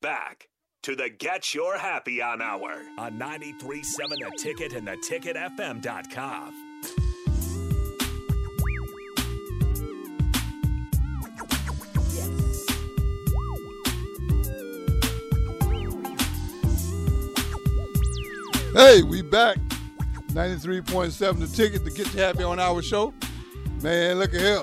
Back 0.00 0.48
to 0.84 0.94
the 0.94 1.10
Get 1.10 1.54
Your 1.54 1.76
Happy 1.76 2.22
On 2.22 2.40
Hour 2.40 2.82
on 2.98 3.18
93.7 3.18 3.84
The 4.10 4.32
Ticket 4.38 4.72
and 4.72 4.86
theticketfm.com. 4.86 6.54
Hey, 18.74 19.02
we 19.02 19.22
back. 19.22 19.56
93.7 20.28 21.40
the 21.40 21.48
ticket 21.48 21.84
to 21.84 21.90
get 21.90 22.14
you 22.14 22.20
happy 22.20 22.44
on 22.44 22.60
our 22.60 22.80
show. 22.82 23.12
Man, 23.82 24.20
look 24.20 24.32
at 24.34 24.40
here. 24.40 24.62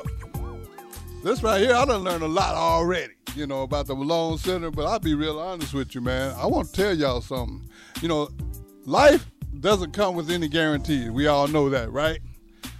This 1.21 1.43
right 1.43 1.59
here, 1.59 1.75
I 1.75 1.83
done 1.83 2.03
learned 2.03 2.23
a 2.23 2.27
lot 2.27 2.55
already, 2.55 3.14
you 3.35 3.47
know, 3.47 3.63
about 3.63 3.87
the 3.87 3.95
Malone 3.95 4.37
Center, 4.37 4.71
but 4.71 4.85
I'll 4.85 4.99
be 4.99 5.13
real 5.13 5.39
honest 5.39 5.73
with 5.73 5.93
you, 5.93 6.01
man. 6.01 6.33
I 6.37 6.45
want 6.45 6.69
to 6.69 6.73
tell 6.73 6.93
y'all 6.95 7.21
something. 7.21 7.69
You 8.01 8.07
know, 8.07 8.29
life 8.85 9.29
doesn't 9.59 9.91
come 9.91 10.15
with 10.15 10.29
any 10.29 10.47
guarantees. 10.47 11.11
We 11.11 11.27
all 11.27 11.47
know 11.47 11.69
that, 11.69 11.91
right? 11.91 12.19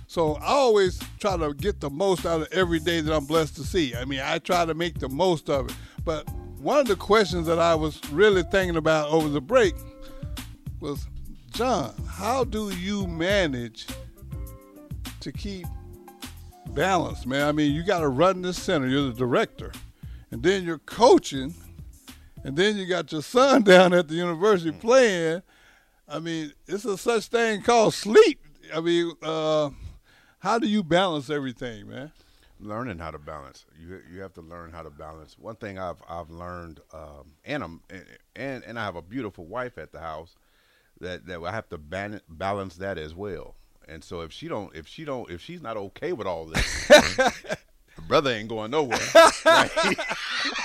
So 0.08 0.36
I 0.36 0.48
always 0.48 1.00
try 1.20 1.36
to 1.36 1.54
get 1.54 1.82
the 1.82 1.90
most 1.90 2.26
out 2.26 2.42
of 2.42 2.48
every 2.52 2.80
day 2.80 3.02
that 3.02 3.14
I'm 3.14 3.26
blessed 3.26 3.56
to 3.58 3.64
see. 3.64 3.96
I 3.96 4.06
mean, 4.06 4.22
I 4.24 4.38
try 4.40 4.66
to 4.66 4.74
make 4.74 5.00
the 5.00 5.10
most 5.10 5.50
of 5.50 5.70
it. 5.70 5.76
But 6.04 6.30
one 6.60 6.78
of 6.80 6.88
the 6.88 6.96
questions 6.96 7.48
that 7.48 7.60
I 7.60 7.76
was 7.76 8.00
really 8.12 8.44
thinking 8.44 8.78
about 8.78 9.10
over 9.10 9.28
the 9.28 9.42
break 9.42 9.76
was 10.80 11.08
John, 11.52 11.94
how 12.08 12.44
do 12.44 12.70
you 12.70 13.08
manage 13.08 13.88
to 15.20 15.32
keep 15.32 15.66
balance, 16.68 17.26
man? 17.26 17.48
I 17.48 17.52
mean, 17.52 17.74
you 17.74 17.84
got 17.84 18.00
to 18.00 18.10
run 18.10 18.42
this 18.42 18.62
center. 18.62 18.88
You're 18.88 19.08
the 19.08 19.14
director, 19.14 19.72
and 20.36 20.44
then 20.44 20.66
you're 20.66 20.80
coaching, 20.80 21.54
and 22.44 22.58
then 22.58 22.76
you 22.76 22.86
got 22.86 23.10
your 23.10 23.22
son 23.22 23.64
down 23.64 23.94
at 23.94 24.10
the 24.10 24.16
university 24.16 24.70
playing. 24.70 25.42
I 26.10 26.20
mean, 26.20 26.52
it's 26.68 26.84
a 26.84 26.98
such 26.98 27.28
thing 27.28 27.62
called 27.62 27.94
sleep. 27.94 28.42
I 28.74 28.82
mean, 28.82 29.14
uh, 29.24 29.70
how 30.40 30.60
do 30.60 30.68
you 30.68 30.84
balance 30.84 31.30
everything, 31.30 31.88
man? 31.88 32.12
learning 32.60 33.00
how 33.00 33.12
to 33.12 33.18
balance. 33.18 33.66
You 33.80 34.02
you 34.12 34.20
have 34.20 34.34
to 34.34 34.42
learn 34.42 34.74
how 34.74 34.82
to 34.82 34.90
balance. 34.90 35.40
One 35.40 35.56
thing 35.56 35.80
I've 35.80 36.04
I've 36.10 36.30
learned, 36.30 36.82
um, 36.94 37.32
and 37.46 37.64
I'm 37.64 37.82
and 38.36 38.62
and 38.66 38.78
I 38.78 38.84
have 38.84 38.98
a 38.98 39.02
beautiful 39.02 39.46
wife 39.46 39.78
at 39.78 39.94
the 39.94 40.02
house 40.02 40.36
that 41.00 41.28
that 41.28 41.42
I 41.42 41.52
have 41.52 41.70
to 41.70 41.78
ban- 41.78 42.22
balance 42.28 42.76
that 42.76 42.98
as 42.98 43.16
well. 43.16 43.56
And 43.88 44.04
so 44.04 44.20
if 44.20 44.34
she 44.34 44.50
don't 44.50 44.76
if 44.76 44.86
she 44.86 45.06
don't 45.06 45.32
if 45.32 45.40
she's 45.40 45.62
not 45.62 45.78
okay 45.78 46.12
with 46.12 46.28
all 46.28 46.46
this, 46.46 46.92
brother 48.08 48.32
ain't 48.32 48.50
going 48.50 48.72
nowhere. 48.72 49.00
Right? 49.46 49.72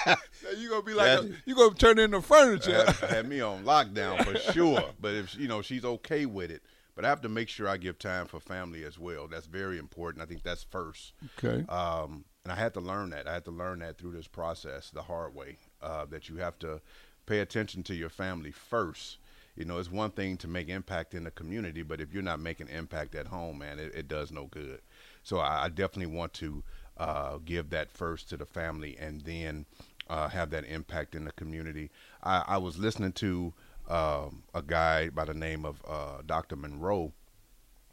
you 0.58 0.70
gonna 0.70 0.82
be 0.82 0.94
like 0.94 1.20
a, 1.20 1.30
you 1.44 1.54
gonna 1.54 1.74
turn 1.74 1.98
into 1.98 2.20
furniture. 2.22 2.84
had, 2.84 3.10
had 3.10 3.28
me 3.28 3.40
on 3.40 3.64
lockdown 3.64 4.24
for 4.24 4.52
sure. 4.52 4.84
But 5.00 5.14
if 5.14 5.36
you 5.36 5.48
know 5.48 5.62
she's 5.62 5.84
okay 5.84 6.26
with 6.26 6.50
it, 6.50 6.62
but 6.94 7.04
I 7.04 7.08
have 7.08 7.20
to 7.22 7.28
make 7.28 7.48
sure 7.48 7.68
I 7.68 7.76
give 7.76 7.98
time 7.98 8.26
for 8.26 8.40
family 8.40 8.84
as 8.84 8.98
well. 8.98 9.28
That's 9.28 9.46
very 9.46 9.78
important. 9.78 10.22
I 10.22 10.26
think 10.26 10.42
that's 10.42 10.64
first. 10.64 11.12
Okay. 11.38 11.64
Um, 11.68 12.24
and 12.44 12.52
I 12.52 12.56
had 12.56 12.74
to 12.74 12.80
learn 12.80 13.10
that. 13.10 13.28
I 13.28 13.34
had 13.34 13.44
to 13.44 13.50
learn 13.50 13.80
that 13.80 13.98
through 13.98 14.12
this 14.12 14.26
process 14.26 14.90
the 14.90 15.02
hard 15.02 15.34
way. 15.34 15.58
Uh, 15.82 16.06
that 16.06 16.28
you 16.28 16.36
have 16.36 16.58
to 16.60 16.80
pay 17.26 17.40
attention 17.40 17.82
to 17.84 17.94
your 17.94 18.08
family 18.08 18.50
first. 18.50 19.18
You 19.56 19.64
know, 19.64 19.78
it's 19.78 19.90
one 19.90 20.10
thing 20.10 20.36
to 20.38 20.48
make 20.48 20.68
impact 20.68 21.12
in 21.12 21.24
the 21.24 21.30
community, 21.30 21.82
but 21.82 22.00
if 22.00 22.14
you're 22.14 22.22
not 22.22 22.40
making 22.40 22.68
impact 22.68 23.14
at 23.14 23.26
home, 23.26 23.58
man, 23.58 23.78
it, 23.78 23.94
it 23.94 24.08
does 24.08 24.30
no 24.32 24.46
good. 24.46 24.80
So 25.22 25.38
I, 25.38 25.64
I 25.64 25.68
definitely 25.68 26.14
want 26.14 26.32
to 26.34 26.62
uh, 27.00 27.38
give 27.44 27.70
that 27.70 27.90
first 27.90 28.28
to 28.28 28.36
the 28.36 28.44
family, 28.44 28.94
and 29.00 29.22
then 29.22 29.64
uh, 30.10 30.28
have 30.28 30.50
that 30.50 30.66
impact 30.66 31.14
in 31.14 31.24
the 31.24 31.32
community. 31.32 31.90
I, 32.22 32.44
I 32.46 32.58
was 32.58 32.78
listening 32.78 33.12
to 33.12 33.54
um, 33.88 34.42
a 34.54 34.60
guy 34.60 35.08
by 35.08 35.24
the 35.24 35.32
name 35.32 35.64
of 35.64 35.82
uh, 35.88 36.18
Dr. 36.26 36.56
Munroe, 36.56 37.12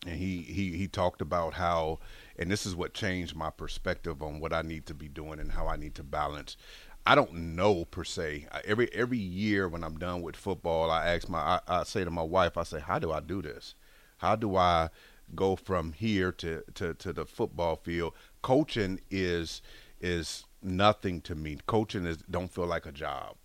and 0.06 0.18
he, 0.20 0.42
he 0.42 0.76
he 0.76 0.88
talked 0.90 1.22
about 1.22 1.54
how, 1.54 2.00
and 2.38 2.52
this 2.52 2.66
is 2.66 2.76
what 2.76 2.94
changed 2.94 3.34
my 3.34 3.50
perspective 3.50 4.22
on 4.22 4.42
what 4.42 4.52
I 4.52 4.62
need 4.62 4.86
to 4.88 4.94
be 4.94 5.08
doing 5.08 5.40
and 5.40 5.54
how 5.54 5.68
I 5.68 5.78
need 5.78 5.96
to 5.96 6.04
balance. 6.04 6.58
I 7.06 7.16
don't 7.16 7.34
know 7.34 7.86
per 7.86 8.04
se. 8.04 8.48
Every 8.66 8.94
every 8.94 9.18
year 9.18 9.70
when 9.70 9.86
I'm 9.86 9.98
done 9.98 10.22
with 10.22 10.36
football, 10.36 10.92
I 10.92 11.08
ask 11.16 11.30
my 11.30 11.40
I, 11.40 11.60
I 11.66 11.84
say 11.86 12.04
to 12.04 12.12
my 12.12 12.24
wife, 12.24 12.58
I 12.58 12.64
say, 12.64 12.82
how 12.82 13.00
do 13.00 13.14
I 13.14 13.22
do 13.22 13.42
this? 13.42 13.74
How 14.18 14.36
do 14.36 14.58
I 14.58 14.90
go 15.36 15.56
from 15.56 15.94
here 15.94 16.32
to, 16.34 16.64
to, 16.76 16.94
to 16.96 17.14
the 17.14 17.26
football 17.26 17.76
field? 17.76 18.14
Coaching 18.42 19.00
is 19.10 19.62
is 20.00 20.46
nothing 20.62 21.22
to 21.22 21.36
me. 21.36 21.58
Coaching 21.66 22.06
is 22.06 22.18
don't 22.30 22.54
feel 22.54 22.68
like 22.68 22.86
a 22.86 22.92
job. 22.92 23.36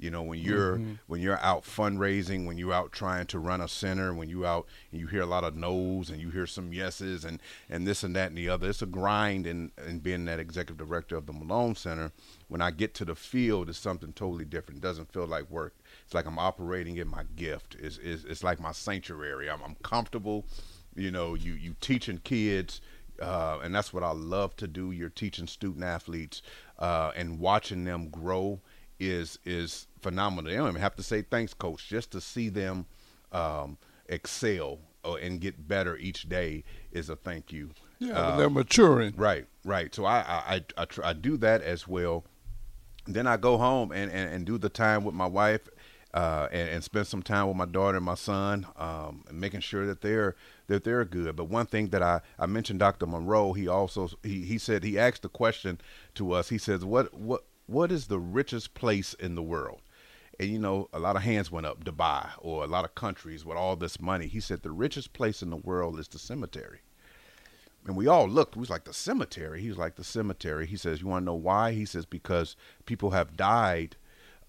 You 0.00 0.12
know, 0.12 0.22
when 0.22 0.38
you're 0.38 0.76
mm-hmm. 0.76 0.92
when 1.08 1.20
you're 1.20 1.40
out 1.40 1.64
fundraising, 1.64 2.46
when 2.46 2.56
you're 2.56 2.72
out 2.72 2.92
trying 2.92 3.26
to 3.26 3.38
run 3.40 3.60
a 3.60 3.66
center, 3.66 4.14
when 4.14 4.28
you 4.28 4.46
out 4.46 4.68
and 4.92 5.00
you 5.00 5.08
hear 5.08 5.22
a 5.22 5.26
lot 5.26 5.42
of 5.42 5.56
no's 5.56 6.08
and 6.08 6.20
you 6.20 6.30
hear 6.30 6.46
some 6.46 6.72
yeses 6.72 7.24
and 7.24 7.40
and 7.68 7.84
this 7.84 8.04
and 8.04 8.14
that 8.14 8.28
and 8.28 8.38
the 8.38 8.48
other. 8.48 8.68
It's 8.68 8.80
a 8.80 8.86
grind 8.86 9.44
in 9.44 9.72
in 9.88 9.98
being 9.98 10.24
that 10.26 10.38
executive 10.38 10.86
director 10.86 11.16
of 11.16 11.26
the 11.26 11.32
Malone 11.32 11.74
Center. 11.74 12.12
When 12.46 12.60
I 12.60 12.70
get 12.70 12.94
to 12.94 13.04
the 13.04 13.16
field, 13.16 13.68
it's 13.68 13.78
something 13.78 14.12
totally 14.12 14.44
different. 14.44 14.78
It 14.78 14.86
doesn't 14.86 15.12
feel 15.12 15.26
like 15.26 15.50
work. 15.50 15.74
It's 16.04 16.14
like 16.14 16.26
I'm 16.26 16.38
operating 16.38 16.96
in 16.96 17.08
my 17.08 17.24
gift. 17.34 17.76
It's 17.80 17.98
it's, 17.98 18.22
it's 18.22 18.44
like 18.44 18.60
my 18.60 18.72
sanctuary. 18.72 19.50
I'm, 19.50 19.62
I'm 19.64 19.74
comfortable. 19.82 20.46
You 20.94 21.10
know, 21.10 21.34
you 21.34 21.52
you 21.54 21.74
teaching 21.80 22.18
kids. 22.24 22.80
Uh, 23.20 23.58
and 23.64 23.74
that's 23.74 23.92
what 23.92 24.04
I 24.04 24.12
love 24.12 24.54
to 24.58 24.68
do. 24.68 24.92
You're 24.92 25.08
teaching 25.08 25.48
student 25.48 25.84
athletes 25.84 26.40
uh, 26.78 27.10
and 27.16 27.40
watching 27.40 27.84
them 27.84 28.10
grow 28.10 28.60
is 29.00 29.38
is 29.44 29.86
phenomenal. 30.00 30.50
They 30.50 30.56
don't 30.56 30.68
even 30.68 30.80
have 30.80 30.96
to 30.96 31.02
say 31.02 31.22
thanks, 31.22 31.54
coach. 31.54 31.88
Just 31.88 32.12
to 32.12 32.20
see 32.20 32.48
them 32.48 32.86
um, 33.32 33.78
excel 34.08 34.78
uh, 35.04 35.14
and 35.14 35.40
get 35.40 35.68
better 35.68 35.96
each 35.96 36.28
day 36.28 36.64
is 36.92 37.10
a 37.10 37.16
thank 37.16 37.52
you. 37.52 37.70
Yeah, 37.98 38.36
they're 38.36 38.50
maturing. 38.50 39.14
Right, 39.16 39.46
right. 39.64 39.94
So 39.94 40.04
I 40.04 40.20
I 40.20 40.54
I, 40.54 40.64
I, 40.76 40.84
try, 40.84 41.08
I 41.10 41.12
do 41.12 41.36
that 41.38 41.62
as 41.62 41.88
well. 41.88 42.24
Then 43.06 43.26
I 43.26 43.38
go 43.38 43.56
home 43.56 43.90
and, 43.90 44.12
and, 44.12 44.30
and 44.32 44.44
do 44.44 44.58
the 44.58 44.68
time 44.68 45.02
with 45.02 45.14
my 45.14 45.26
wife 45.26 45.68
uh, 46.14 46.48
and, 46.50 46.68
and, 46.70 46.84
spend 46.84 47.06
some 47.06 47.22
time 47.22 47.46
with 47.48 47.56
my 47.56 47.66
daughter 47.66 47.96
and 47.98 48.06
my 48.06 48.14
son, 48.14 48.66
um, 48.76 49.24
and 49.28 49.38
making 49.38 49.60
sure 49.60 49.86
that 49.86 50.00
they're 50.00 50.36
that 50.66 50.82
they're 50.82 51.04
good. 51.04 51.36
But 51.36 51.44
one 51.44 51.66
thing 51.66 51.88
that 51.88 52.02
I, 52.02 52.22
I 52.38 52.46
mentioned, 52.46 52.78
Dr. 52.78 53.06
Munroe, 53.06 53.52
he 53.52 53.68
also 53.68 54.08
he, 54.22 54.42
he 54.44 54.56
said 54.56 54.84
he 54.84 54.98
asked 54.98 55.22
the 55.22 55.28
question 55.28 55.80
to 56.14 56.32
us. 56.32 56.48
He 56.48 56.58
says, 56.58 56.84
"What 56.84 57.12
what 57.12 57.44
what 57.66 57.92
is 57.92 58.06
the 58.06 58.18
richest 58.18 58.72
place 58.72 59.12
in 59.14 59.34
the 59.34 59.42
world? 59.42 59.82
And 60.40 60.48
you 60.48 60.58
know, 60.58 60.88
a 60.92 60.98
lot 60.98 61.16
of 61.16 61.22
hands 61.22 61.50
went 61.50 61.66
up, 61.66 61.84
Dubai 61.84 62.30
or 62.38 62.64
a 62.64 62.68
lot 62.68 62.84
of 62.84 62.94
countries 62.94 63.44
with 63.44 63.58
all 63.58 63.76
this 63.76 64.00
money. 64.00 64.28
He 64.28 64.40
said 64.40 64.62
the 64.62 64.70
richest 64.70 65.12
place 65.12 65.42
in 65.42 65.50
the 65.50 65.56
world 65.56 65.98
is 65.98 66.08
the 66.08 66.18
cemetery. 66.18 66.80
And 67.86 67.96
we 67.96 68.06
all 68.06 68.28
looked, 68.28 68.56
we 68.56 68.60
was 68.60 68.70
like 68.70 68.84
the 68.84 68.94
cemetery. 68.94 69.60
He 69.60 69.68
was 69.68 69.78
like 69.78 69.96
the 69.96 70.04
cemetery. 70.04 70.66
He 70.66 70.76
says, 70.76 71.00
You 71.00 71.08
want 71.08 71.22
to 71.22 71.26
know 71.26 71.34
why? 71.34 71.72
He 71.72 71.84
says, 71.84 72.06
Because 72.06 72.56
people 72.86 73.10
have 73.10 73.36
died 73.36 73.96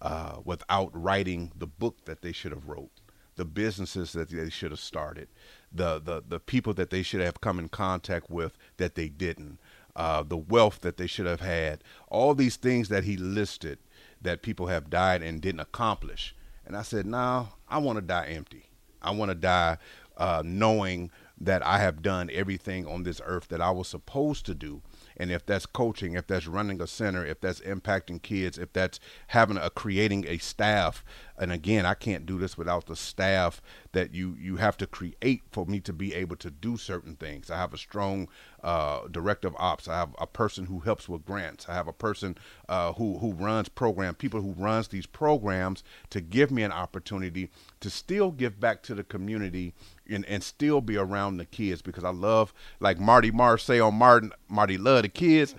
uh, 0.01 0.37
without 0.43 0.89
writing 0.93 1.51
the 1.57 1.67
book 1.67 2.05
that 2.05 2.21
they 2.21 2.31
should 2.31 2.51
have 2.51 2.67
wrote, 2.67 2.91
the 3.35 3.45
businesses 3.45 4.13
that 4.13 4.29
they 4.29 4.49
should 4.49 4.71
have 4.71 4.79
started, 4.79 5.27
the, 5.71 5.99
the, 5.99 6.23
the 6.27 6.39
people 6.39 6.73
that 6.73 6.89
they 6.89 7.03
should 7.03 7.21
have 7.21 7.41
come 7.41 7.59
in 7.59 7.69
contact 7.69 8.29
with 8.29 8.57
that 8.77 8.95
they 8.95 9.09
didn't 9.09 9.59
uh, 9.99 10.23
the 10.23 10.37
wealth 10.37 10.79
that 10.81 10.97
they 10.97 11.07
should 11.07 11.25
have 11.25 11.41
had, 11.41 11.83
all 12.07 12.33
these 12.33 12.55
things 12.55 12.87
that 12.87 13.03
he 13.03 13.17
listed 13.17 13.77
that 14.21 14.41
people 14.41 14.67
have 14.67 14.89
died 14.89 15.21
and 15.21 15.41
didn't 15.41 15.59
accomplish. 15.59 16.33
And 16.65 16.75
I 16.77 16.83
said, 16.83 17.05
no, 17.05 17.49
I 17.67 17.79
want 17.79 17.97
to 17.97 18.01
die 18.01 18.27
empty. 18.27 18.69
I 19.01 19.11
want 19.11 19.29
to 19.29 19.35
die 19.35 19.77
uh, 20.17 20.41
knowing 20.45 21.11
that 21.41 21.65
I 21.65 21.79
have 21.79 22.01
done 22.01 22.29
everything 22.33 22.87
on 22.87 23.03
this 23.03 23.21
earth 23.25 23.49
that 23.49 23.61
I 23.61 23.71
was 23.71 23.87
supposed 23.87 24.45
to 24.45 24.55
do 24.55 24.81
and 25.19 25.31
if 25.31 25.45
that's 25.45 25.65
coaching, 25.65 26.13
if 26.13 26.25
that's 26.25 26.47
running 26.47 26.81
a 26.81 26.87
center, 26.87 27.25
if 27.25 27.41
that's 27.41 27.59
impacting 27.59 28.21
kids, 28.21 28.57
if 28.57 28.71
that's 28.71 28.99
having 29.27 29.57
a 29.57 29.69
creating 29.69 30.25
a 30.27 30.37
staff, 30.37 31.03
and 31.39 31.53
again, 31.53 31.85
I 31.85 31.93
can't 31.93 32.25
do 32.25 32.37
this 32.37 32.57
without 32.57 32.85
the 32.85 32.95
staff 32.95 33.61
that 33.93 34.13
you 34.13 34.35
you 34.39 34.57
have 34.57 34.77
to 34.77 34.87
create 34.87 35.43
for 35.51 35.65
me 35.65 35.79
to 35.79 35.93
be 35.93 36.13
able 36.13 36.35
to 36.35 36.51
do 36.51 36.75
certain 36.75 37.15
things. 37.15 37.49
I 37.49 37.57
have 37.57 37.73
a 37.73 37.77
strong 37.77 38.27
uh, 38.61 39.07
director 39.07 39.47
of 39.47 39.55
ops. 39.57 39.87
I 39.87 39.97
have 39.97 40.13
a 40.19 40.27
person 40.27 40.65
who 40.65 40.79
helps 40.79 41.07
with 41.07 41.25
grants. 41.25 41.67
I 41.69 41.73
have 41.73 41.87
a 41.87 41.93
person 41.93 42.37
uh, 42.67 42.93
who 42.93 43.19
who 43.19 43.33
runs 43.33 43.69
program, 43.69 44.15
people 44.15 44.41
who 44.41 44.51
runs 44.51 44.89
these 44.89 45.05
programs 45.05 45.83
to 46.09 46.19
give 46.19 46.51
me 46.51 46.63
an 46.63 46.73
opportunity 46.73 47.49
to 47.79 47.89
still 47.89 48.31
give 48.31 48.59
back 48.59 48.83
to 48.83 48.93
the 48.93 49.03
community 49.03 49.73
and, 50.09 50.25
and 50.25 50.43
still 50.43 50.81
be 50.81 50.97
around 50.97 51.37
the 51.37 51.45
kids 51.45 51.81
because 51.81 52.03
I 52.03 52.09
love 52.09 52.53
like 52.79 52.99
Marty 52.99 53.31
Marr 53.31 53.57
say 53.57 53.79
on 53.79 53.95
Martin 53.95 54.33
Marty 54.49 54.77
love 54.77 55.03
the 55.03 55.09
kids, 55.09 55.55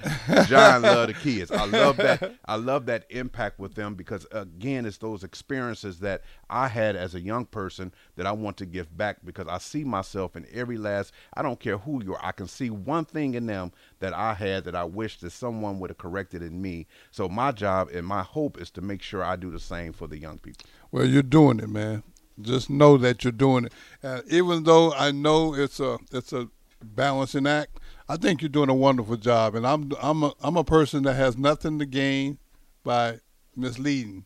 John 0.47 0.83
love 0.83 1.09
the 1.09 1.15
kids. 1.15 1.51
I 1.51 1.65
love 1.65 1.97
that 1.97 2.35
I 2.45 2.57
love 2.57 2.87
that 2.87 3.07
impact 3.09 3.59
with 3.59 3.75
them 3.75 3.95
because 3.95 4.27
again 4.31 4.85
it's 4.85 4.99
those 4.99 5.25
experiences 5.25 5.70
experiences 5.71 6.01
that 6.01 6.23
I 6.49 6.69
had 6.69 6.97
as 6.97 7.15
a 7.15 7.21
young 7.21 7.47
person 7.47 7.93
that 8.17 8.27
I 8.27 8.33
want 8.33 8.57
to 8.59 8.67
give 8.67 8.97
back 8.97 9.19
because 9.25 9.47
I 9.49 9.59
see 9.59 9.85
myself 9.85 10.37
in 10.37 10.47
every 10.53 10.77
last. 10.77 11.13
I 11.35 11.43
don't 11.43 11.61
care 11.61 11.79
who 11.79 12.03
you 12.03 12.15
are. 12.15 12.25
I 12.25 12.33
can 12.33 12.47
see 12.47 12.71
one 12.71 13.05
thing 13.05 13.35
in 13.35 13.47
them 13.47 13.73
that 14.01 14.13
I 14.13 14.35
had 14.35 14.65
that 14.65 14.75
I 14.75 14.85
wish 14.85 15.19
that 15.21 15.31
someone 15.31 15.79
would 15.79 15.91
have 15.91 15.99
corrected 15.99 16.43
in 16.43 16.61
me. 16.61 16.87
So 17.11 17.29
my 17.29 17.53
job 17.53 17.89
and 17.93 18.07
my 18.07 18.23
hope 18.23 18.61
is 18.61 18.71
to 18.73 18.81
make 18.81 19.03
sure 19.03 19.23
I 19.23 19.37
do 19.37 19.51
the 19.51 19.61
same 19.61 19.93
for 19.93 20.07
the 20.07 20.19
young 20.19 20.39
people. 20.39 20.67
Well, 20.91 21.07
you're 21.07 21.23
doing 21.23 21.61
it, 21.61 21.69
man. 21.69 22.03
Just 22.41 22.71
know 22.71 22.97
that 22.97 23.23
you're 23.23 23.33
doing 23.33 23.67
it. 23.67 23.73
Uh, 24.03 24.23
even 24.29 24.65
though 24.65 24.93
I 24.93 25.11
know 25.11 25.55
it's 25.55 25.79
a 25.79 25.99
it's 26.11 26.33
a 26.33 26.49
balancing 26.83 27.47
act, 27.47 27.79
I 28.09 28.17
think 28.17 28.41
you're 28.41 28.49
doing 28.49 28.71
a 28.71 28.75
wonderful 28.75 29.17
job. 29.17 29.55
And 29.55 29.67
I'm 29.67 29.93
I'm 30.01 30.23
a, 30.23 30.33
I'm 30.41 30.57
a 30.57 30.65
person 30.65 31.03
that 31.03 31.15
has 31.15 31.37
nothing 31.37 31.79
to 31.81 31.87
gain 31.87 32.39
by 32.83 33.19
misleading. 33.55 34.25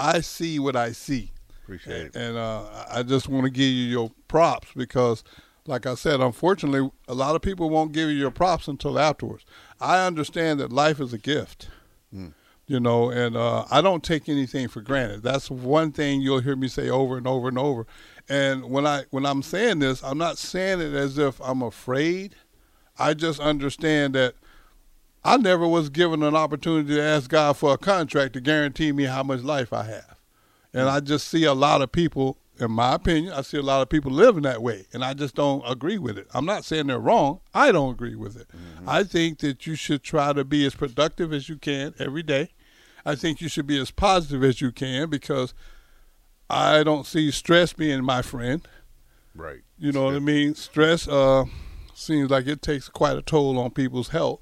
I 0.00 0.20
see 0.20 0.58
what 0.58 0.76
I 0.76 0.92
see. 0.92 1.30
Appreciate 1.62 2.06
it. 2.06 2.16
And 2.16 2.36
uh, 2.36 2.64
I 2.90 3.02
just 3.02 3.28
want 3.28 3.44
to 3.44 3.50
give 3.50 3.68
you 3.68 3.84
your 3.84 4.10
props 4.28 4.68
because, 4.74 5.22
like 5.66 5.86
I 5.86 5.94
said, 5.94 6.20
unfortunately, 6.20 6.90
a 7.06 7.14
lot 7.14 7.36
of 7.36 7.42
people 7.42 7.68
won't 7.68 7.92
give 7.92 8.08
you 8.08 8.16
your 8.16 8.30
props 8.30 8.66
until 8.66 8.98
afterwards. 8.98 9.44
I 9.78 10.04
understand 10.06 10.58
that 10.60 10.72
life 10.72 11.00
is 11.00 11.12
a 11.12 11.18
gift. 11.18 11.68
Mm. 12.14 12.32
You 12.66 12.80
know, 12.80 13.10
and 13.10 13.36
uh, 13.36 13.66
I 13.70 13.80
don't 13.80 14.02
take 14.02 14.28
anything 14.28 14.68
for 14.68 14.80
granted. 14.80 15.22
That's 15.22 15.50
one 15.50 15.92
thing 15.92 16.20
you'll 16.22 16.40
hear 16.40 16.56
me 16.56 16.68
say 16.68 16.88
over 16.88 17.18
and 17.18 17.26
over 17.26 17.48
and 17.48 17.58
over. 17.58 17.86
And 18.28 18.70
when 18.70 18.86
I 18.86 19.04
when 19.10 19.26
I'm 19.26 19.42
saying 19.42 19.80
this, 19.80 20.04
I'm 20.04 20.18
not 20.18 20.38
saying 20.38 20.80
it 20.80 20.94
as 20.94 21.18
if 21.18 21.40
I'm 21.40 21.62
afraid. 21.62 22.36
I 22.96 23.14
just 23.14 23.40
understand 23.40 24.14
that 24.14 24.34
I 25.24 25.36
never 25.36 25.68
was 25.68 25.90
given 25.90 26.22
an 26.22 26.34
opportunity 26.34 26.94
to 26.94 27.02
ask 27.02 27.28
God 27.30 27.56
for 27.56 27.74
a 27.74 27.78
contract 27.78 28.32
to 28.34 28.40
guarantee 28.40 28.92
me 28.92 29.04
how 29.04 29.22
much 29.22 29.42
life 29.42 29.72
I 29.72 29.84
have. 29.84 30.16
And 30.72 30.88
I 30.88 31.00
just 31.00 31.28
see 31.28 31.44
a 31.44 31.52
lot 31.52 31.82
of 31.82 31.92
people, 31.92 32.38
in 32.58 32.70
my 32.70 32.94
opinion, 32.94 33.32
I 33.32 33.42
see 33.42 33.58
a 33.58 33.62
lot 33.62 33.82
of 33.82 33.88
people 33.88 34.12
living 34.12 34.44
that 34.44 34.62
way, 34.62 34.86
and 34.92 35.04
I 35.04 35.14
just 35.14 35.34
don't 35.34 35.62
agree 35.68 35.98
with 35.98 36.16
it. 36.16 36.26
I'm 36.32 36.46
not 36.46 36.64
saying 36.64 36.86
they're 36.86 36.98
wrong. 36.98 37.40
I 37.52 37.72
don't 37.72 37.90
agree 37.90 38.14
with 38.14 38.36
it. 38.36 38.48
Mm-hmm. 38.48 38.88
I 38.88 39.04
think 39.04 39.40
that 39.40 39.66
you 39.66 39.74
should 39.74 40.02
try 40.02 40.32
to 40.32 40.44
be 40.44 40.64
as 40.64 40.74
productive 40.74 41.32
as 41.32 41.48
you 41.48 41.56
can 41.56 41.92
every 41.98 42.22
day. 42.22 42.50
I 43.04 43.14
think 43.14 43.40
you 43.40 43.48
should 43.48 43.66
be 43.66 43.78
as 43.80 43.90
positive 43.90 44.44
as 44.44 44.60
you 44.60 44.72
can 44.72 45.10
because 45.10 45.54
I 46.48 46.82
don't 46.82 47.06
see 47.06 47.30
stress 47.30 47.72
being 47.72 48.04
my 48.04 48.22
friend. 48.22 48.66
Right. 49.34 49.60
You 49.78 49.92
know 49.92 50.04
what 50.04 50.14
I 50.14 50.18
mean? 50.18 50.54
Stress 50.54 51.08
uh, 51.08 51.44
seems 51.94 52.30
like 52.30 52.46
it 52.46 52.62
takes 52.62 52.88
quite 52.88 53.16
a 53.16 53.22
toll 53.22 53.58
on 53.58 53.70
people's 53.70 54.08
health. 54.08 54.40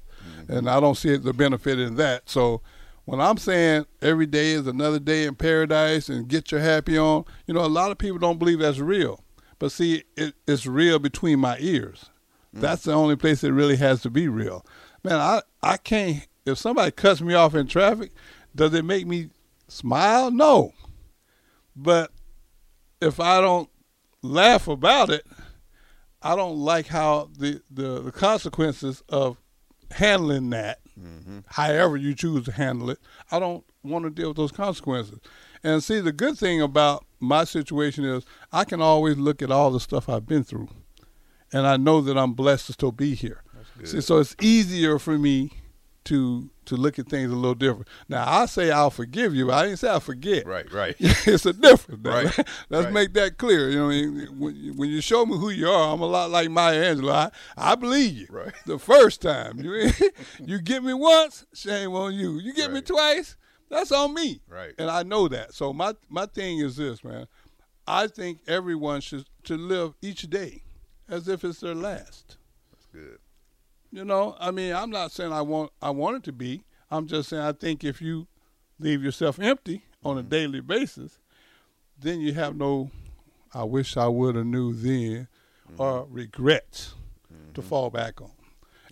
And 0.49 0.69
I 0.69 0.79
don't 0.79 0.95
see 0.95 1.15
the 1.15 1.31
benefit 1.31 1.79
in 1.79 1.95
that. 1.95 2.27
So 2.27 2.61
when 3.05 3.21
I'm 3.21 3.37
saying 3.37 3.85
every 4.01 4.25
day 4.25 4.51
is 4.51 4.67
another 4.67 4.99
day 4.99 5.25
in 5.25 5.35
paradise 5.35 6.09
and 6.09 6.27
get 6.27 6.51
your 6.51 6.59
happy 6.59 6.97
on, 6.97 7.23
you 7.45 7.53
know, 7.53 7.63
a 7.63 7.67
lot 7.67 7.91
of 7.91 7.97
people 7.97 8.17
don't 8.17 8.39
believe 8.39 8.59
that's 8.59 8.79
real. 8.79 9.23
But 9.59 9.71
see, 9.71 10.03
it, 10.17 10.33
it's 10.47 10.65
real 10.65 10.99
between 10.99 11.39
my 11.39 11.57
ears. 11.59 12.09
Mm. 12.55 12.61
That's 12.61 12.83
the 12.83 12.93
only 12.93 13.15
place 13.15 13.43
it 13.43 13.51
really 13.51 13.77
has 13.77 14.01
to 14.01 14.09
be 14.09 14.27
real. 14.27 14.65
Man, 15.03 15.15
I, 15.15 15.41
I 15.61 15.77
can't, 15.77 16.27
if 16.45 16.57
somebody 16.57 16.91
cuts 16.91 17.21
me 17.21 17.35
off 17.35 17.53
in 17.53 17.67
traffic, 17.67 18.11
does 18.55 18.73
it 18.73 18.85
make 18.85 19.05
me 19.05 19.29
smile? 19.67 20.31
No. 20.31 20.73
But 21.75 22.11
if 23.01 23.19
I 23.19 23.39
don't 23.39 23.69
laugh 24.23 24.67
about 24.67 25.09
it, 25.09 25.25
I 26.21 26.35
don't 26.35 26.57
like 26.57 26.87
how 26.87 27.29
the, 27.37 27.61
the, 27.69 28.01
the 28.01 28.11
consequences 28.11 29.03
of 29.09 29.37
handling 29.91 30.49
that, 30.51 30.79
mm-hmm. 30.99 31.39
however 31.47 31.97
you 31.97 32.13
choose 32.13 32.45
to 32.45 32.51
handle 32.51 32.89
it, 32.89 32.99
I 33.31 33.39
don't 33.39 33.63
want 33.83 34.05
to 34.05 34.11
deal 34.11 34.29
with 34.29 34.37
those 34.37 34.51
consequences. 34.51 35.19
And 35.63 35.83
see, 35.83 35.99
the 35.99 36.11
good 36.11 36.37
thing 36.37 36.61
about 36.61 37.05
my 37.19 37.43
situation 37.43 38.05
is 38.05 38.25
I 38.51 38.63
can 38.63 38.81
always 38.81 39.17
look 39.17 39.41
at 39.41 39.51
all 39.51 39.71
the 39.71 39.79
stuff 39.79 40.07
I've 40.07 40.25
been 40.27 40.43
through, 40.43 40.69
and 41.51 41.67
I 41.67 41.77
know 41.77 42.01
that 42.01 42.17
I'm 42.17 42.33
blessed 42.33 42.67
to 42.67 42.73
still 42.73 42.91
be 42.91 43.15
here. 43.15 43.43
See, 43.83 44.01
so 44.01 44.19
it's 44.19 44.35
easier 44.41 44.99
for 44.99 45.17
me 45.17 45.51
to 46.09 46.49
to 46.65 46.75
look 46.75 46.97
at 46.97 47.07
things 47.07 47.31
a 47.31 47.35
little 47.35 47.55
different. 47.55 47.87
Now 48.07 48.27
I 48.27 48.47
say 48.47 48.71
I'll 48.71 48.89
forgive 48.89 49.35
you, 49.35 49.51
I 49.51 49.63
didn't 49.63 49.77
say 49.77 49.89
I'll 49.89 49.99
forget. 49.99 50.45
Right, 50.45 50.71
right. 50.71 50.95
it's 50.99 51.45
a 51.45 51.53
difference. 51.53 52.03
Right. 52.03 52.25
Let's 52.69 52.85
right. 52.85 52.93
make 52.93 53.13
that 53.13 53.37
clear. 53.37 53.69
You 53.69 53.77
know, 53.77 54.31
when, 54.33 54.75
when 54.75 54.89
you 54.89 55.01
show 55.01 55.25
me 55.25 55.37
who 55.37 55.49
you 55.49 55.69
are, 55.69 55.93
I'm 55.93 56.01
a 56.01 56.07
lot 56.07 56.31
like 56.31 56.49
Maya 56.49 56.95
Angelou. 56.95 57.11
I, 57.11 57.31
I 57.55 57.75
believe 57.75 58.17
you. 58.17 58.27
Right. 58.29 58.53
The 58.65 58.79
first 58.79 59.21
time 59.21 59.59
you 59.59 59.91
you 60.39 60.59
get 60.59 60.83
me 60.83 60.93
once, 60.93 61.45
shame 61.53 61.93
on 61.93 62.15
you. 62.15 62.39
You 62.39 62.53
get 62.53 62.65
right. 62.65 62.73
me 62.73 62.81
twice, 62.81 63.35
that's 63.69 63.91
on 63.91 64.15
me. 64.15 64.41
Right. 64.47 64.73
And 64.79 64.89
I 64.89 65.03
know 65.03 65.27
that. 65.27 65.53
So 65.53 65.71
my 65.73 65.93
my 66.09 66.25
thing 66.25 66.59
is 66.59 66.77
this, 66.77 67.03
man. 67.03 67.27
I 67.87 68.07
think 68.07 68.39
everyone 68.47 69.01
should 69.01 69.25
to 69.43 69.57
live 69.57 69.93
each 70.01 70.23
day 70.23 70.63
as 71.07 71.27
if 71.27 71.43
it's 71.43 71.59
their 71.59 71.75
last. 71.75 72.37
That's 72.71 72.85
good. 72.87 73.19
You 73.91 74.05
know, 74.05 74.35
I 74.39 74.51
mean, 74.51 74.73
I'm 74.73 74.89
not 74.89 75.11
saying 75.11 75.33
I 75.33 75.41
want 75.41 75.71
I 75.81 75.89
want 75.89 76.17
it 76.17 76.23
to 76.23 76.31
be. 76.31 76.63
I'm 76.91 77.07
just 77.07 77.29
saying 77.29 77.41
I 77.41 77.51
think 77.51 77.83
if 77.83 78.01
you 78.01 78.27
leave 78.79 79.03
yourself 79.03 79.39
empty 79.39 79.83
on 80.03 80.17
a 80.17 80.21
mm-hmm. 80.21 80.29
daily 80.29 80.59
basis, 80.61 81.19
then 81.99 82.21
you 82.21 82.33
have 82.33 82.55
no 82.55 82.91
I 83.53 83.63
wish 83.63 83.97
I 83.97 84.07
would 84.07 84.35
have 84.35 84.45
knew 84.45 84.73
then 84.73 85.27
mm-hmm. 85.67 85.81
or 85.81 86.05
regrets 86.09 86.93
mm-hmm. 87.33 87.53
to 87.53 87.61
fall 87.61 87.89
back 87.89 88.21
on. 88.21 88.31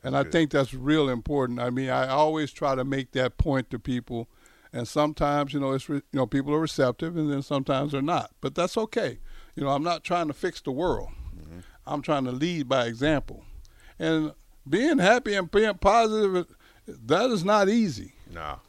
And 0.04 0.16
I 0.16 0.24
think 0.24 0.52
that's 0.52 0.74
real 0.74 1.10
important. 1.10 1.60
I 1.60 1.70
mean, 1.70 1.90
I 1.90 2.08
always 2.08 2.52
try 2.52 2.76
to 2.76 2.86
make 2.86 3.12
that 3.12 3.38
point 3.38 3.70
to 3.72 3.80
people 3.80 4.30
and 4.74 4.88
sometimes, 4.88 5.54
you 5.54 5.60
know, 5.60 5.74
it's 5.74 5.90
re- 5.90 5.98
you 6.12 6.20
know, 6.20 6.26
people 6.26 6.54
are 6.54 6.60
receptive 6.60 7.18
and 7.18 7.32
then 7.32 7.42
sometimes 7.42 7.92
they're 7.92 8.02
not. 8.02 8.32
But 8.42 8.56
that's 8.56 8.78
okay. 8.78 9.20
You 9.56 9.64
know, 9.64 9.70
I'm 9.70 9.84
not 9.84 10.04
trying 10.04 10.28
to 10.28 10.34
fix 10.34 10.62
the 10.62 10.72
world. 10.72 11.10
Mm-hmm. 11.36 11.60
I'm 11.86 12.02
trying 12.02 12.26
to 12.26 12.32
lead 12.32 12.68
by 12.68 12.86
example. 12.86 13.44
And 13.98 14.34
being 14.70 15.00
happy 15.00 15.34
and 15.34 15.50
being 15.50 15.76
positive, 15.76 16.48
that 16.88 17.30
is 17.30 17.44
not 17.44 17.70
easy. 17.70 18.14
No. 18.34 18.60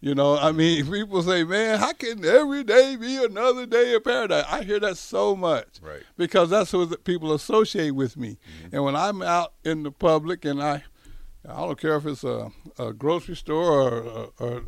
You 0.00 0.14
know, 0.14 0.38
I 0.38 0.52
mean, 0.52 0.84
people 0.92 1.22
say, 1.22 1.44
man, 1.44 1.78
how 1.78 1.92
can 1.92 2.24
every 2.24 2.64
day 2.64 2.96
be 2.96 3.22
another 3.24 3.66
day 3.66 3.94
of 3.94 4.04
paradise? 4.04 4.44
I 4.48 4.62
hear 4.62 4.80
that 4.80 4.96
so 4.96 5.34
much. 5.34 5.80
Right. 5.82 6.02
Because 6.16 6.50
that's 6.50 6.72
what 6.72 7.04
people 7.04 7.32
associate 7.32 7.92
with 7.92 8.16
me. 8.16 8.38
Mm-hmm. 8.64 8.76
And 8.76 8.84
when 8.84 8.96
I'm 8.96 9.22
out 9.22 9.54
in 9.64 9.82
the 9.82 9.90
public 9.90 10.44
and 10.44 10.62
I, 10.62 10.84
I 11.48 11.56
don't 11.56 11.80
care 11.80 11.96
if 11.96 12.06
it's 12.06 12.24
a, 12.24 12.50
a 12.78 12.92
grocery 12.92 13.36
store 13.36 13.90
or, 13.90 14.30
or, 14.38 14.62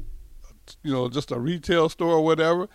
you 0.83 0.93
know, 0.93 1.09
just 1.09 1.31
a 1.31 1.39
retail 1.39 1.89
store 1.89 2.15
or 2.15 2.25
whatever, 2.25 2.69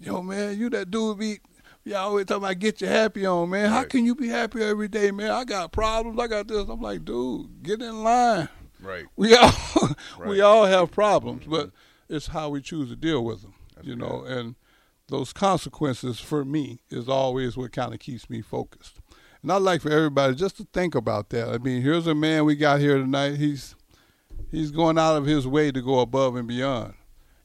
yo, 0.00 0.22
man, 0.22 0.58
you 0.58 0.70
that 0.70 0.90
dude 0.90 1.18
be 1.18 1.40
Y'all 1.88 2.08
always 2.08 2.26
talking 2.26 2.44
about 2.44 2.58
get 2.58 2.82
your 2.82 2.90
happy 2.90 3.24
on, 3.24 3.48
man. 3.48 3.70
How 3.70 3.82
can 3.82 4.04
you 4.04 4.14
be 4.14 4.28
happy 4.28 4.62
every 4.62 4.88
day, 4.88 5.10
man? 5.10 5.30
I 5.30 5.44
got 5.44 5.72
problems. 5.72 6.20
I 6.20 6.26
got 6.26 6.46
this. 6.46 6.68
I'm 6.68 6.82
like, 6.82 7.02
dude, 7.02 7.62
get 7.62 7.80
in 7.80 8.04
line. 8.04 8.50
Right. 8.78 9.06
We 9.16 9.34
all 9.34 9.50
right. 10.18 10.28
we 10.28 10.42
all 10.42 10.66
have 10.66 10.90
problems, 10.90 11.42
mm-hmm. 11.42 11.50
but 11.50 11.70
it's 12.10 12.26
how 12.26 12.50
we 12.50 12.60
choose 12.60 12.90
to 12.90 12.96
deal 12.96 13.24
with 13.24 13.40
them. 13.40 13.54
That's 13.74 13.88
you 13.88 13.96
know, 13.96 14.22
and 14.22 14.56
those 15.08 15.32
consequences 15.32 16.20
for 16.20 16.44
me 16.44 16.80
is 16.90 17.08
always 17.08 17.56
what 17.56 17.72
kind 17.72 17.94
of 17.94 18.00
keeps 18.00 18.28
me 18.28 18.42
focused. 18.42 19.00
And 19.42 19.50
I'd 19.50 19.62
like 19.62 19.80
for 19.80 19.90
everybody 19.90 20.34
just 20.34 20.58
to 20.58 20.68
think 20.74 20.94
about 20.94 21.30
that. 21.30 21.48
I 21.48 21.56
mean, 21.56 21.80
here's 21.80 22.06
a 22.06 22.14
man 22.14 22.44
we 22.44 22.54
got 22.54 22.80
here 22.80 22.98
tonight. 22.98 23.36
He's 23.36 23.74
he's 24.50 24.70
going 24.70 24.98
out 24.98 25.16
of 25.16 25.24
his 25.24 25.46
way 25.46 25.72
to 25.72 25.80
go 25.80 26.00
above 26.00 26.36
and 26.36 26.46
beyond. 26.46 26.92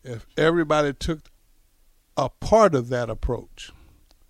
If 0.04 0.26
everybody 0.36 0.92
took 0.92 1.22
a 2.18 2.28
part 2.28 2.76
of 2.76 2.90
that 2.90 3.10
approach, 3.10 3.72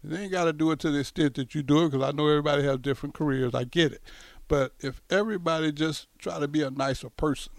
they 0.03 0.23
ain't 0.23 0.31
got 0.31 0.45
to 0.45 0.53
do 0.53 0.71
it 0.71 0.79
to 0.79 0.91
the 0.91 0.99
extent 0.99 1.35
that 1.35 1.55
you 1.55 1.63
do 1.63 1.85
it 1.85 1.91
because 1.91 2.07
I 2.07 2.11
know 2.11 2.27
everybody 2.27 2.63
has 2.63 2.79
different 2.79 3.15
careers. 3.15 3.53
I 3.55 3.63
get 3.63 3.93
it. 3.93 4.01
But 4.47 4.73
if 4.79 5.01
everybody 5.09 5.71
just 5.71 6.07
try 6.19 6.39
to 6.39 6.47
be 6.47 6.61
a 6.61 6.69
nicer 6.69 7.09
person, 7.09 7.53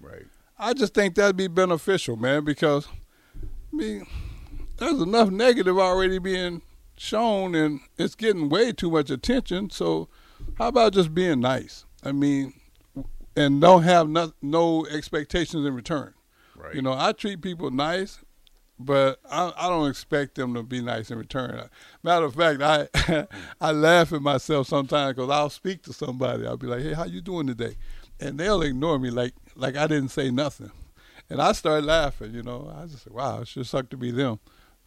right? 0.00 0.26
I 0.58 0.72
just 0.72 0.94
think 0.94 1.14
that'd 1.14 1.36
be 1.36 1.48
beneficial, 1.48 2.16
man, 2.16 2.44
because 2.44 2.88
I 3.72 3.76
mean, 3.76 4.06
there's 4.78 5.00
enough 5.00 5.30
negative 5.30 5.78
already 5.78 6.18
being 6.18 6.62
shown, 6.96 7.54
and 7.54 7.80
it's 7.98 8.14
getting 8.14 8.48
way 8.48 8.72
too 8.72 8.90
much 8.90 9.10
attention. 9.10 9.70
So, 9.70 10.08
how 10.58 10.68
about 10.68 10.94
just 10.94 11.14
being 11.14 11.40
nice? 11.40 11.84
I 12.02 12.12
mean, 12.12 12.54
and 13.36 13.60
don't 13.60 13.82
have 13.82 14.08
no, 14.08 14.32
no 14.42 14.86
expectations 14.86 15.66
in 15.66 15.74
return. 15.74 16.14
Right. 16.56 16.74
You 16.74 16.82
know, 16.82 16.94
I 16.94 17.12
treat 17.12 17.42
people 17.42 17.70
nice, 17.70 18.20
but 18.78 19.20
I, 19.30 19.52
I, 19.56 19.68
don't 19.68 19.88
expect 19.88 20.34
them 20.34 20.54
to 20.54 20.62
be 20.62 20.82
nice 20.82 21.10
in 21.10 21.18
return. 21.18 21.68
Matter 22.02 22.26
of 22.26 22.34
fact, 22.34 22.60
I 22.62 23.26
I 23.60 23.72
laugh 23.72 24.12
at 24.12 24.20
myself 24.20 24.66
sometimes 24.66 25.14
because 25.14 25.30
I'll 25.30 25.50
speak 25.50 25.82
to 25.84 25.92
somebody. 25.92 26.46
I'll 26.46 26.56
be 26.56 26.66
like, 26.66 26.82
"Hey, 26.82 26.92
how 26.92 27.04
you 27.04 27.20
doing 27.20 27.46
today?" 27.46 27.76
And 28.20 28.38
they'll 28.38 28.62
ignore 28.62 28.98
me 28.98 29.10
like 29.10 29.34
like 29.54 29.76
I 29.76 29.86
didn't 29.86 30.10
say 30.10 30.30
nothing, 30.30 30.72
and 31.30 31.40
I 31.40 31.52
start 31.52 31.84
laughing. 31.84 32.34
You 32.34 32.42
know, 32.42 32.72
I 32.76 32.86
just 32.86 33.04
say, 33.04 33.10
"Wow, 33.10 33.40
it 33.40 33.48
sure 33.48 33.64
suck 33.64 33.88
to 33.90 33.96
be 33.96 34.10
them," 34.10 34.40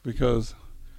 because 0.03 0.53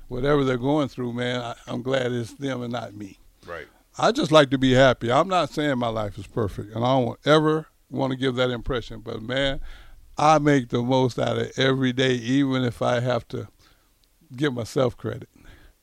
whatever 0.08 0.42
they're 0.42 0.58
going 0.58 0.88
through, 0.88 1.12
man, 1.12 1.40
I, 1.40 1.54
I'm 1.68 1.82
glad 1.82 2.10
it's 2.10 2.34
them 2.34 2.62
and 2.62 2.72
not 2.72 2.94
me. 2.94 3.18
Right. 3.46 3.66
I 3.96 4.12
just 4.12 4.32
like 4.32 4.50
to 4.50 4.58
be 4.58 4.72
happy. 4.72 5.12
I'm 5.12 5.28
not 5.28 5.50
saying 5.50 5.78
my 5.78 5.88
life 5.88 6.18
is 6.18 6.26
perfect, 6.26 6.74
and 6.74 6.84
I 6.84 7.00
don't 7.00 7.18
ever 7.24 7.66
want 7.90 8.12
to 8.12 8.16
give 8.16 8.34
that 8.36 8.50
impression. 8.50 9.00
But 9.00 9.22
man, 9.22 9.60
I 10.18 10.38
make 10.38 10.68
the 10.68 10.82
most 10.82 11.18
out 11.18 11.38
of 11.38 11.58
every 11.58 11.92
day, 11.92 12.14
even 12.14 12.62
if 12.64 12.82
I 12.82 13.00
have 13.00 13.26
to 13.28 13.48
give 14.36 14.52
myself 14.54 14.96
credit. 14.96 15.28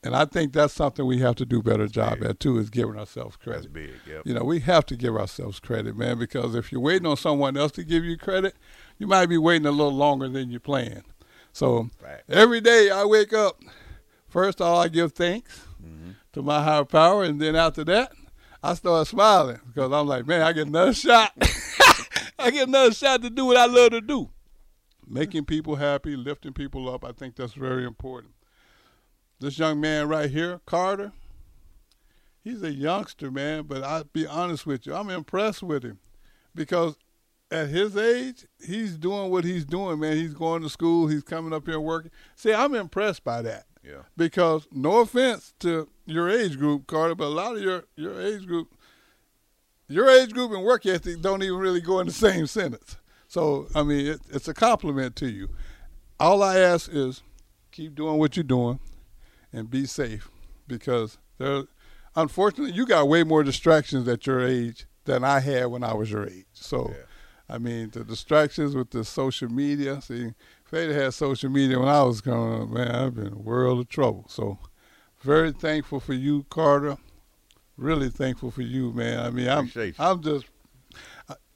And 0.04 0.14
I 0.14 0.26
think 0.26 0.52
that's 0.52 0.72
something 0.72 1.04
we 1.06 1.18
have 1.18 1.34
to 1.36 1.44
do 1.44 1.60
better 1.60 1.88
job 1.88 2.20
big. 2.20 2.30
at 2.30 2.40
too 2.40 2.56
is 2.58 2.70
giving 2.70 2.96
ourselves 2.96 3.36
credit. 3.36 3.62
That's 3.62 3.72
big. 3.72 3.94
Yep. 4.06 4.22
You 4.26 4.34
know, 4.34 4.44
we 4.44 4.60
have 4.60 4.86
to 4.86 4.96
give 4.96 5.16
ourselves 5.16 5.58
credit, 5.58 5.96
man, 5.96 6.18
because 6.20 6.54
if 6.54 6.70
you're 6.70 6.80
waiting 6.80 7.06
on 7.06 7.16
someone 7.16 7.56
else 7.56 7.72
to 7.72 7.84
give 7.84 8.04
you 8.04 8.16
credit, 8.16 8.54
you 8.98 9.08
might 9.08 9.26
be 9.26 9.38
waiting 9.38 9.66
a 9.66 9.72
little 9.72 9.92
longer 9.94 10.28
than 10.28 10.50
you 10.50 10.60
planned. 10.60 11.02
So 11.52 11.90
Right. 12.00 12.20
every 12.28 12.60
day 12.60 12.90
I 12.90 13.04
wake 13.04 13.32
up, 13.32 13.60
first 14.28 14.60
of 14.60 14.68
all, 14.68 14.78
I 14.80 14.88
give 14.88 15.12
thanks 15.12 15.62
Mm-hmm. 15.84 16.10
to 16.34 16.42
my 16.42 16.62
higher 16.62 16.84
power, 16.84 17.24
and 17.24 17.40
then 17.40 17.54
after 17.56 17.82
that, 17.84 18.12
I 18.62 18.74
start 18.74 19.06
smiling 19.08 19.60
because 19.68 19.92
I'm 19.92 20.06
like, 20.08 20.26
man, 20.26 20.42
I 20.42 20.52
get 20.52 20.66
another 20.68 20.92
shot. 20.94 21.32
I 22.44 22.50
get 22.50 22.68
another 22.68 22.92
shot 22.92 23.22
to 23.22 23.30
do 23.30 23.46
what 23.46 23.56
I 23.56 23.66
love 23.66 23.90
to 23.90 24.00
do. 24.00 24.30
Making 25.06 25.44
people 25.46 25.76
happy, 25.76 26.16
lifting 26.16 26.52
people 26.52 26.92
up, 26.92 27.04
I 27.04 27.12
think 27.12 27.36
that's 27.36 27.54
very 27.54 27.84
important. 27.84 28.34
This 29.40 29.58
young 29.58 29.80
man 29.80 30.08
right 30.08 30.30
here, 30.30 30.60
Carter, 30.66 31.12
he's 32.42 32.62
a 32.62 32.72
youngster, 32.72 33.30
man, 33.30 33.64
but 33.64 33.82
I'll 33.82 34.04
be 34.04 34.26
honest 34.26 34.66
with 34.66 34.86
you, 34.86 34.94
I'm 34.94 35.10
impressed 35.10 35.62
with 35.62 35.82
him 35.84 35.98
because 36.54 36.96
at 37.50 37.68
his 37.68 37.96
age, 37.96 38.46
he's 38.64 38.98
doing 38.98 39.30
what 39.30 39.44
he's 39.44 39.64
doing, 39.64 40.00
man. 40.00 40.16
He's 40.16 40.34
going 40.34 40.60
to 40.62 40.68
school, 40.68 41.06
he's 41.06 41.22
coming 41.22 41.52
up 41.54 41.66
here 41.66 41.80
working. 41.80 42.10
See, 42.36 42.52
I'm 42.52 42.74
impressed 42.74 43.24
by 43.24 43.40
that 43.42 43.64
Yeah. 43.82 44.02
because 44.16 44.68
no 44.70 45.00
offense 45.00 45.54
to 45.60 45.88
your 46.04 46.28
age 46.28 46.58
group, 46.58 46.86
Carter, 46.86 47.14
but 47.14 47.26
a 47.26 47.28
lot 47.28 47.56
of 47.56 47.62
your 47.62 47.84
your 47.96 48.20
age 48.20 48.46
group, 48.46 48.74
your 49.88 50.08
age 50.08 50.32
group 50.32 50.52
and 50.52 50.62
work 50.62 50.86
ethic 50.86 51.20
don't 51.20 51.42
even 51.42 51.58
really 51.58 51.80
go 51.80 52.00
in 52.00 52.06
the 52.06 52.12
same 52.12 52.46
sentence. 52.46 52.96
So 53.26 53.66
I 53.74 53.82
mean, 53.82 54.06
it, 54.06 54.20
it's 54.30 54.48
a 54.48 54.54
compliment 54.54 55.16
to 55.16 55.28
you. 55.28 55.48
All 56.20 56.42
I 56.42 56.58
ask 56.58 56.90
is 56.92 57.22
keep 57.72 57.94
doing 57.94 58.18
what 58.18 58.36
you're 58.36 58.44
doing 58.44 58.80
and 59.52 59.70
be 59.70 59.86
safe 59.86 60.30
because 60.66 61.18
there, 61.38 61.64
unfortunately, 62.16 62.74
you 62.74 62.86
got 62.86 63.08
way 63.08 63.24
more 63.24 63.42
distractions 63.42 64.06
at 64.08 64.26
your 64.26 64.40
age 64.40 64.86
than 65.04 65.24
I 65.24 65.40
had 65.40 65.66
when 65.66 65.82
I 65.82 65.94
was 65.94 66.10
your 66.10 66.26
age. 66.26 66.46
So. 66.52 66.90
Yeah. 66.90 67.04
I 67.50 67.56
mean, 67.58 67.90
the 67.90 68.04
distractions 68.04 68.74
with 68.74 68.90
the 68.90 69.04
social 69.04 69.48
media. 69.48 70.02
See, 70.02 70.34
if 70.64 70.70
they'd 70.70 70.90
had 70.90 71.14
social 71.14 71.48
media 71.48 71.78
when 71.78 71.88
I 71.88 72.02
was 72.02 72.20
growing 72.20 72.62
up, 72.62 72.68
man, 72.68 72.94
I've 72.94 73.14
been 73.14 73.28
in 73.28 73.32
a 73.32 73.38
world 73.38 73.80
of 73.80 73.88
trouble. 73.88 74.26
So, 74.28 74.58
very 75.22 75.52
thankful 75.52 75.98
for 76.00 76.12
you, 76.12 76.44
Carter. 76.50 76.98
Really 77.78 78.10
thankful 78.10 78.50
for 78.50 78.62
you, 78.62 78.92
man. 78.92 79.20
I 79.20 79.30
mean, 79.30 79.48
I'm. 79.48 79.70
I'm 80.00 80.20
just, 80.20 80.46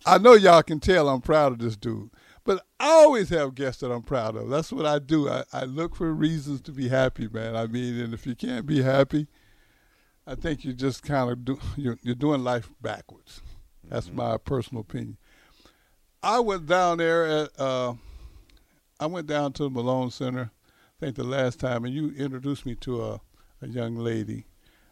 I, 0.07 0.19
know 0.19 0.35
y'all 0.35 0.63
can 0.63 0.79
tell 0.79 1.09
I'm 1.09 1.21
proud 1.21 1.51
of 1.51 1.59
this 1.59 1.77
dude, 1.77 2.11
but 2.45 2.65
I 2.79 2.91
always 2.91 3.29
have 3.31 3.57
guests 3.57 3.81
that 3.81 3.91
I'm 3.91 4.03
proud 4.03 4.37
of. 4.37 4.49
That's 4.49 4.73
what 4.73 4.87
I 4.87 5.01
do. 5.01 5.29
I, 5.29 5.43
I 5.53 5.65
look 5.65 5.97
for 5.97 6.15
reasons 6.15 6.61
to 6.63 6.71
be 6.71 6.89
happy, 6.89 7.29
man. 7.29 7.57
I 7.57 7.67
mean, 7.67 7.99
and 7.99 8.15
if 8.15 8.25
you 8.25 8.37
can't 8.37 8.67
be 8.67 8.83
happy, 8.83 9.27
I 10.25 10.37
think 10.37 10.65
you 10.65 10.73
just 10.73 11.03
kind 11.03 11.29
of 11.29 11.45
do, 11.45 11.59
you're, 11.77 11.99
you're 12.03 12.15
doing 12.15 12.45
life 12.45 12.71
backwards. 12.81 13.43
That's 13.83 14.13
my 14.13 14.37
personal 14.37 14.83
opinion. 14.83 15.19
I 16.23 16.39
went 16.39 16.67
down 16.67 16.99
there 16.99 17.27
at 17.27 17.61
uh, 17.61 17.95
I 19.01 19.07
went 19.07 19.27
down 19.27 19.55
to 19.55 19.65
the 19.65 19.71
Malone 19.71 20.13
Center, 20.13 20.53
I 20.53 21.05
think 21.05 21.17
the 21.17 21.25
last 21.25 21.59
time, 21.59 21.85
and 21.85 21.93
you 21.93 22.15
introduced 22.17 22.65
me 22.65 22.77
to 22.77 23.03
a, 23.03 23.21
a 23.61 23.67
young 23.67 23.97
lady. 23.97 24.47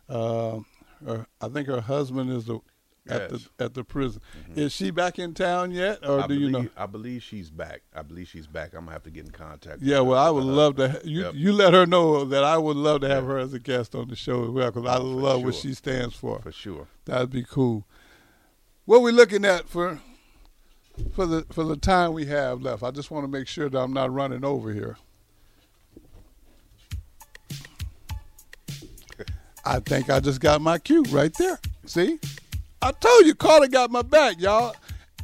Uh, 0.09 0.59
her, 1.07 1.27
I 1.41 1.49
think 1.49 1.69
her 1.69 1.81
husband 1.81 2.31
is 2.31 2.45
the, 2.47 2.61
at 3.09 3.31
Yes. 3.31 3.49
the 3.59 3.65
at 3.65 3.75
the 3.75 3.83
prison. 3.85 4.21
Mm-hmm. 4.51 4.61
Is 4.61 4.73
she 4.73 4.91
back 4.91 5.19
in 5.19 5.33
town 5.35 5.71
yet, 5.73 6.07
or 6.07 6.21
I 6.21 6.27
do 6.27 6.29
believe, 6.35 6.41
you 6.43 6.51
know? 6.51 6.69
I 6.77 6.87
believe 6.87 7.23
she's 7.23 7.51
back. 7.51 7.81
I 7.95 8.03
believe 8.03 8.29
she's 8.29 8.47
back. 8.47 8.73
I'm 8.75 8.81
gonna 8.81 8.93
have 8.93 9.03
to 9.05 9.11
get 9.11 9.25
in 9.25 9.31
contact. 9.33 9.81
Yeah, 9.83 10.01
well, 10.01 10.19
I 10.19 10.29
would 10.31 10.45
love 10.45 10.77
husband. 10.77 11.05
to. 11.05 11.09
You 11.11 11.23
Yep. 11.23 11.35
you 11.35 11.53
let 11.53 11.73
her 11.73 11.87
know 11.87 12.25
that 12.27 12.45
I 12.45 12.59
would 12.59 12.77
love 12.77 13.01
to 13.01 13.09
have 13.09 13.25
Yeah. 13.25 13.31
her 13.31 13.39
as 13.39 13.55
a 13.55 13.59
guest 13.59 13.95
on 13.95 14.09
the 14.09 14.17
show 14.17 14.45
as 14.45 14.51
well, 14.51 14.71
because 14.71 14.87
I 14.89 14.99
Oh, 14.99 15.03
love 15.03 15.43
what 15.43 15.55
she 15.55 15.73
stands 15.75 16.15
for. 16.15 16.41
for 16.41 16.53
sure. 16.53 16.89
That'd 17.07 17.31
be 17.31 17.43
cool. 17.43 17.87
What 18.85 19.01
we 19.03 19.13
looking 19.13 19.45
at 19.45 19.69
for 19.69 20.01
for 21.15 21.25
the 21.27 21.47
for 21.51 21.65
the 21.65 21.77
time 21.77 22.13
we 22.13 22.27
have 22.27 22.61
left? 22.61 22.83
I 22.83 22.91
just 22.91 23.11
want 23.11 23.25
to 23.25 23.29
make 23.29 23.49
sure 23.49 23.71
that 23.71 23.79
I'm 23.79 23.93
not 23.95 24.13
running 24.13 24.45
over 24.45 24.73
here. 24.75 24.99
I 29.65 29.81
think 29.81 30.11
I 30.11 30.21
just 30.21 30.41
got 30.41 30.61
my 30.61 30.79
cue 30.79 31.03
right 31.11 31.33
there. 31.35 31.59
See? 31.87 32.19
I 32.83 32.93
told 32.93 33.27
you 33.27 33.35
Carter 33.35 33.69
got 33.69 33.91
my 33.91 34.03
back, 34.03 34.41
y'all. 34.41 34.75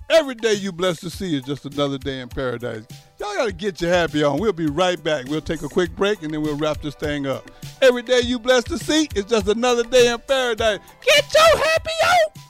Every 0.09 0.35
day 0.35 0.55
you 0.55 0.71
blessed 0.71 1.01
to 1.01 1.11
see 1.11 1.37
is 1.37 1.43
just 1.43 1.67
another 1.67 1.99
day 1.99 2.21
in 2.21 2.29
paradise. 2.29 2.85
Y'all 3.19 3.35
gotta 3.35 3.53
get 3.53 3.81
your 3.81 3.91
happy 3.91 4.23
on. 4.23 4.39
We'll 4.39 4.53
be 4.53 4.67
right 4.67 5.03
back. 5.03 5.27
We'll 5.27 5.41
take 5.41 5.63
a 5.63 5.69
quick 5.69 5.97
break 5.97 6.23
and 6.23 6.33
then 6.33 6.43
we'll 6.43 6.57
wrap 6.57 6.81
this 6.81 6.95
thing 6.95 7.27
up. 7.27 7.51
Every 7.83 8.03
day 8.03 8.21
you 8.21 8.39
blessed 8.39 8.69
to 8.69 8.79
see 8.79 9.09
is 9.15 9.25
just 9.25 9.49
another 9.49 9.83
day 9.83 10.13
in 10.13 10.19
paradise. 10.21 10.79
Get 11.05 11.35
your 11.35 11.59
happy 11.59 11.91
on! 12.05 12.46